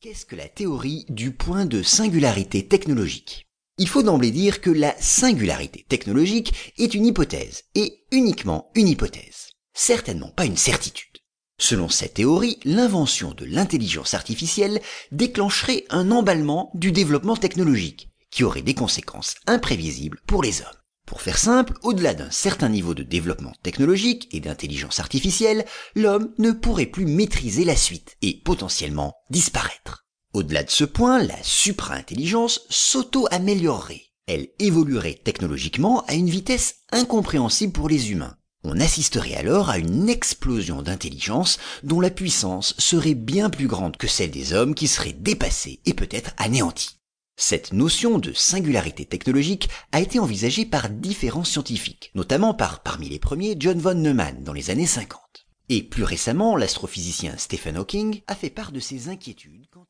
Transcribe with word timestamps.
Qu'est-ce 0.00 0.26
que 0.26 0.36
la 0.36 0.48
théorie 0.48 1.06
du 1.08 1.32
point 1.32 1.66
de 1.66 1.82
singularité 1.82 2.64
technologique? 2.64 3.48
Il 3.78 3.88
faut 3.88 4.04
d'emblée 4.04 4.30
dire 4.30 4.60
que 4.60 4.70
la 4.70 4.94
singularité 5.00 5.84
technologique 5.88 6.72
est 6.78 6.94
une 6.94 7.04
hypothèse, 7.04 7.64
et 7.74 8.04
uniquement 8.12 8.70
une 8.76 8.86
hypothèse, 8.86 9.54
certainement 9.74 10.28
pas 10.28 10.44
une 10.44 10.56
certitude. 10.56 11.18
Selon 11.60 11.88
cette 11.88 12.14
théorie, 12.14 12.60
l'invention 12.62 13.34
de 13.34 13.44
l'intelligence 13.44 14.14
artificielle 14.14 14.80
déclencherait 15.10 15.84
un 15.90 16.12
emballement 16.12 16.70
du 16.74 16.92
développement 16.92 17.36
technologique, 17.36 18.08
qui 18.30 18.44
aurait 18.44 18.62
des 18.62 18.74
conséquences 18.74 19.34
imprévisibles 19.48 20.20
pour 20.28 20.44
les 20.44 20.60
hommes. 20.60 20.68
Pour 21.08 21.22
faire 21.22 21.38
simple, 21.38 21.72
au-delà 21.84 22.12
d'un 22.12 22.30
certain 22.30 22.68
niveau 22.68 22.92
de 22.92 23.02
développement 23.02 23.54
technologique 23.62 24.28
et 24.30 24.40
d'intelligence 24.40 25.00
artificielle, 25.00 25.64
l'homme 25.96 26.34
ne 26.36 26.50
pourrait 26.52 26.84
plus 26.84 27.06
maîtriser 27.06 27.64
la 27.64 27.76
suite 27.76 28.18
et 28.20 28.42
potentiellement 28.44 29.14
disparaître. 29.30 30.04
Au-delà 30.34 30.64
de 30.64 30.70
ce 30.70 30.84
point, 30.84 31.22
la 31.22 31.42
supra-intelligence 31.42 32.60
s'auto-améliorerait. 32.68 34.02
Elle 34.26 34.48
évoluerait 34.58 35.18
technologiquement 35.24 36.04
à 36.08 36.12
une 36.12 36.28
vitesse 36.28 36.74
incompréhensible 36.92 37.72
pour 37.72 37.88
les 37.88 38.12
humains. 38.12 38.36
On 38.62 38.78
assisterait 38.78 39.34
alors 39.34 39.70
à 39.70 39.78
une 39.78 40.10
explosion 40.10 40.82
d'intelligence 40.82 41.58
dont 41.84 42.02
la 42.02 42.10
puissance 42.10 42.74
serait 42.76 43.14
bien 43.14 43.48
plus 43.48 43.66
grande 43.66 43.96
que 43.96 44.08
celle 44.08 44.30
des 44.30 44.52
hommes 44.52 44.74
qui 44.74 44.86
seraient 44.86 45.16
dépassés 45.18 45.80
et 45.86 45.94
peut-être 45.94 46.32
anéantis. 46.36 46.97
Cette 47.40 47.72
notion 47.72 48.18
de 48.18 48.32
singularité 48.32 49.04
technologique 49.04 49.68
a 49.92 50.00
été 50.00 50.18
envisagée 50.18 50.66
par 50.66 50.90
différents 50.90 51.44
scientifiques, 51.44 52.10
notamment 52.16 52.52
par 52.52 52.82
parmi 52.82 53.08
les 53.08 53.20
premiers 53.20 53.54
John 53.56 53.78
von 53.78 53.94
Neumann 53.94 54.42
dans 54.42 54.52
les 54.52 54.70
années 54.70 54.88
50. 54.88 55.46
Et 55.68 55.84
plus 55.84 56.02
récemment, 56.02 56.56
l'astrophysicien 56.56 57.36
Stephen 57.38 57.76
Hawking 57.76 58.22
a 58.26 58.34
fait 58.34 58.50
part 58.50 58.72
de 58.72 58.80
ses 58.80 59.08
inquiétudes 59.08 59.68